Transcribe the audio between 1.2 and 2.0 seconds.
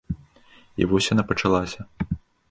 пачалася.